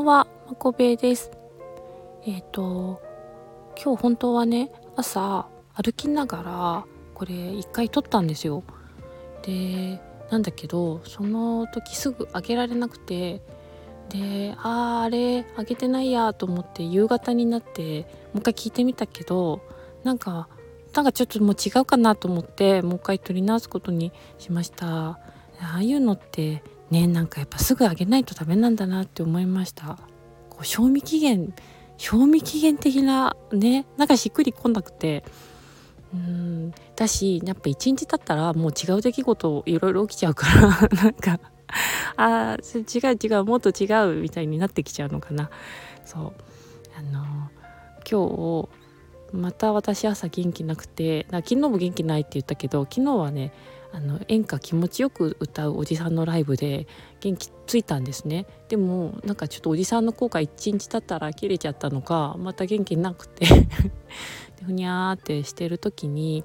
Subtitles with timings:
[0.00, 1.30] はまこべです。
[2.26, 3.00] えっ、ー、と
[3.82, 6.84] 今日本当はね朝歩きながら
[7.14, 8.62] これ一回撮ったんですよ。
[9.42, 10.00] で
[10.30, 13.40] なんだけどその時すぐ開けられなくて
[14.10, 18.02] であーあれ開けてないやと思って夕方になって
[18.32, 19.62] もう一回聞いてみたけど
[20.04, 20.48] なんか
[20.94, 25.18] なんかちょっともう違うかなと思ってもう一回撮り直すことにしました。
[25.58, 29.98] ああいうのってねなんかやっぱすぐあげないとダメなんだなって思いました。
[30.50, 31.54] こう賞味期限
[31.98, 35.24] 賞味期限的なねなんかしっくりこなくて。
[36.14, 41.40] うんだしやっぱ一日経ったらもう違う出来事いろいろ起きちゃうから なんか
[42.16, 43.86] あ違う違うもっと違
[44.18, 45.50] うみたいになってきちゃうのかな。
[46.04, 46.32] そう。
[46.98, 47.50] あの
[48.08, 48.68] 今
[49.32, 53.52] 日また私朝元気なくて昨日も元気ないって言ったけど昨日はね
[53.96, 56.86] あの演歌気持ちよく歌うおじさんのライブで
[57.20, 58.46] 元気ついたんですね。
[58.68, 63.46] でもなんかちょっとおじさんの効果1日経ったら切れちゃったのかまた元気なくて
[64.62, 66.44] ふにゃーってしてる時に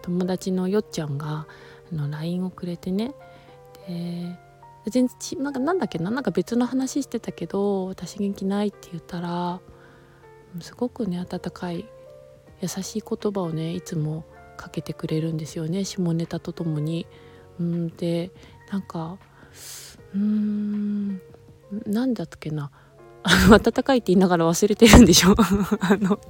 [0.00, 1.46] 友達のよっちゃんが
[1.92, 3.14] あの LINE をくれてね。
[3.86, 4.38] で
[4.88, 9.60] 全然なんかなんだっけななんか別の話してたけど私元気ないって言ったら
[10.60, 11.84] すごくね温かい
[12.62, 14.24] 優しい言葉をねいつも
[14.56, 17.06] かけてくれるんですよね下ネタとともに。
[17.58, 18.30] うんで
[18.70, 19.18] なんか
[20.14, 21.20] うーん
[21.86, 22.70] 何だったっけな。
[23.28, 25.34] あの温かいって言いながら忘れてるんでしょ？
[25.80, 26.20] あの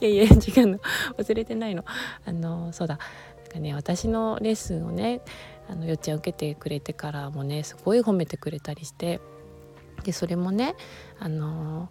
[0.00, 0.30] いやいや違う
[0.66, 0.78] の。
[1.18, 1.84] 忘れてないの。
[2.24, 2.98] あのそうだ。
[3.42, 5.20] なんかね私のレッスンをね
[5.68, 9.20] あのよっちゃん受けてくれてからもねすごい褒めてくれたりして。
[10.04, 10.74] でそれもね
[11.18, 11.88] あの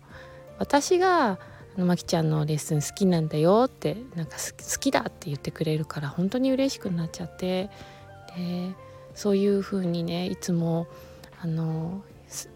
[0.59, 1.39] 私が
[1.77, 7.69] まきちゃんのレッスン好きなんだよってなんか好きだって言ってくれるから本当に嬉しくなっちゃって。
[8.35, 8.73] で
[9.15, 10.87] そういう風にねいつも
[11.39, 12.03] あの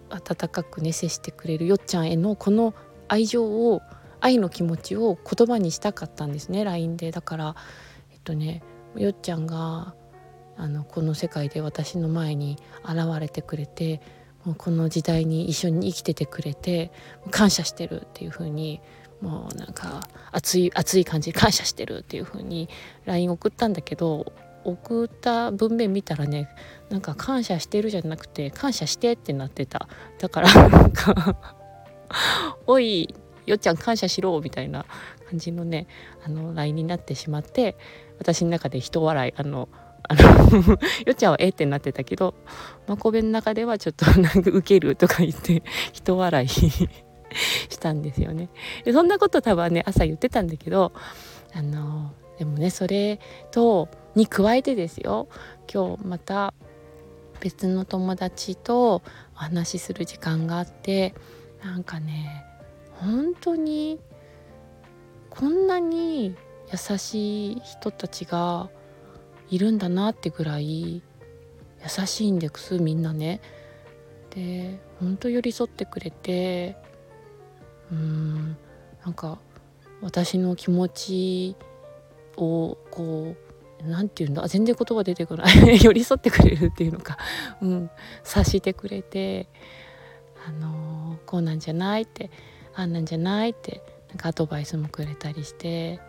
[0.10, 2.74] 温かくね接してくれるよっちゃんへのこの
[3.08, 3.82] 愛情を
[4.20, 7.12] 愛の気持ちを言葉にしたかったんですね LINE で。
[7.12, 7.56] だから
[8.12, 8.64] えっとね
[8.96, 9.94] よっちゃんが
[10.58, 14.02] あのこの世界で私の前に現れてくれて
[14.44, 16.92] もうこの時代に一緒に生きててくれて
[17.30, 18.82] 感謝してるっていう風に
[19.22, 22.70] もうなんか熱い熱い感じで感謝してるっていう風に
[23.06, 24.32] LINE 送ったんだけど
[24.64, 26.50] 送った文面見たらね
[26.90, 29.88] なんか感謝してるじゃなくて感謝してってなってた。
[30.20, 31.38] だからなんか
[32.68, 33.14] おい
[33.46, 34.86] よっちゃん感謝しろみたいな
[35.30, 35.88] 感じのね
[36.26, 37.78] あの LINE になってしまって
[38.20, 39.70] 私の中で人笑いあの
[40.04, 42.36] あの よっちゃんはえってなってたけど
[42.88, 46.48] まこべの中ではちょっとなんかウケるとか言って人笑い。
[47.70, 48.50] したんですよね
[48.84, 50.92] でそんなこと多分ね朝言ってたんだけど
[51.54, 53.20] あのでもねそれ
[53.52, 55.28] とに加えてですよ
[55.72, 56.54] 今日また
[57.40, 59.02] 別の友達とお
[59.36, 61.14] 話しする時間があって
[61.64, 62.46] なんかね
[63.00, 64.00] 本当に
[65.30, 66.36] こんなに
[66.72, 68.70] 優しい人たちが
[69.50, 71.02] いるんだなってぐらい
[71.84, 73.40] 優しいんですみんなね。
[74.32, 76.76] で本当寄り添ってくれて
[77.92, 78.58] うん。
[79.04, 79.40] なんか
[80.02, 81.56] 私の気持ち
[82.36, 83.36] をこ
[83.82, 85.82] う何て言うんだ全然言葉出てこない。
[85.84, 87.18] 寄り添ってくれるっていうのか、
[87.62, 87.90] うん、
[88.24, 89.48] 察してくれて、
[90.48, 92.32] あのー、こうなんじゃないって
[92.76, 96.00] あんなんじゃないってなんかアドバイスもくれたりして。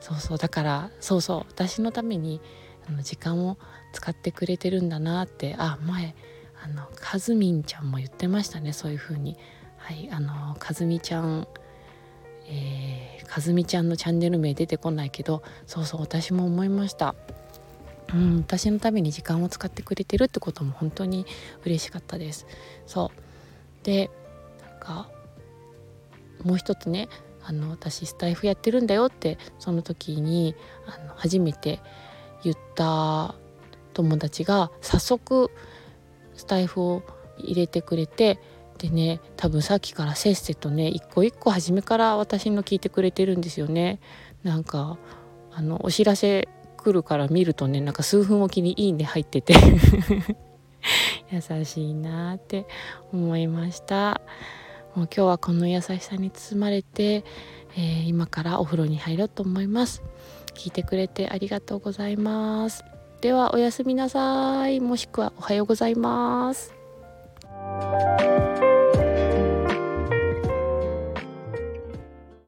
[0.00, 0.38] そうそう。
[0.38, 1.46] だからそうそう。
[1.48, 2.40] 私のために
[2.88, 3.58] あの時間を
[3.92, 5.56] 使ってくれてるんだなって。
[5.58, 6.14] あ前
[6.62, 8.72] あのかずみんちゃんも言ってましたね。
[8.72, 9.36] そういう風に。
[9.78, 11.48] はいあのかずみちゃん
[12.50, 17.14] えー、かずみちゃんのチャンネル名出てこないけどそうそう私も思いました。
[18.14, 21.26] うん私のために時間を使ってくれてるってことも本当に
[21.66, 22.46] 嬉しかったです。
[22.86, 23.84] そう。
[23.84, 24.10] で
[24.66, 25.10] なんか
[26.42, 27.08] もう一つね
[27.42, 30.54] あの私スタイフやってるんだよってその時に
[30.86, 31.80] あの初めて
[32.42, 33.34] 言った
[33.92, 35.50] 友達が早速
[36.34, 37.02] スタイフを
[37.38, 38.38] 入れてくれて
[38.78, 44.00] でね多分さっきからせっせとね一個一個初めから私の聞いてくれてるんですよね。
[44.42, 44.98] なんか
[45.52, 49.54] あのお知らせ来るから見るとねなんか数分おきに「いいね」入ってて。
[51.30, 52.66] 優しいなって
[53.12, 54.20] 思いました。
[54.94, 57.24] もう今日はこの優しさに包まれて、
[57.76, 60.02] えー、今からお風呂に入ろうと思います。
[60.54, 62.84] 聞いてくれてありがとうございます。
[63.20, 64.80] ではおやすみなさい。
[64.80, 66.77] もしくはおはようございます。